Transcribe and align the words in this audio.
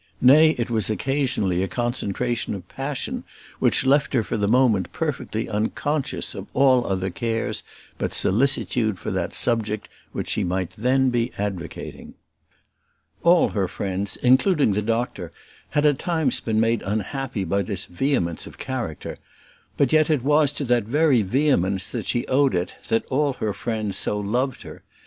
nay, 0.19 0.55
it 0.57 0.71
was 0.71 0.89
occasionally 0.89 1.61
a 1.61 1.67
concentration 1.67 2.55
of 2.55 2.67
passion, 2.67 3.23
which 3.59 3.85
left 3.85 4.15
her 4.15 4.23
for 4.23 4.35
the 4.35 4.47
moment 4.47 4.91
perfectly 4.91 5.47
unconscious 5.47 6.33
of 6.33 6.47
all 6.55 6.87
other 6.87 7.11
cares 7.11 7.61
but 7.99 8.11
solicitude 8.11 8.97
for 8.97 9.11
that 9.11 9.31
subject 9.35 9.87
which 10.11 10.29
she 10.29 10.43
might 10.43 10.71
then 10.71 11.11
be 11.11 11.31
advocating. 11.37 12.15
All 13.21 13.49
her 13.49 13.67
friends, 13.67 14.17
including 14.17 14.71
the 14.73 14.81
doctor, 14.81 15.31
had 15.69 15.85
at 15.85 15.99
times 15.99 16.39
been 16.39 16.59
made 16.59 16.81
unhappy 16.81 17.43
by 17.43 17.61
this 17.61 17.85
vehemence 17.85 18.47
of 18.47 18.57
character; 18.57 19.19
but 19.77 19.93
yet 19.93 20.09
it 20.09 20.23
was 20.23 20.51
to 20.53 20.65
that 20.65 20.85
very 20.85 21.21
vehemence 21.21 21.87
that 21.89 22.07
she 22.07 22.25
owed 22.25 22.55
it 22.55 22.73
that 22.87 23.05
all 23.11 23.33
her 23.33 23.53
friends 23.53 23.97
so 23.97 24.17
loved 24.19 24.63
her. 24.63 24.81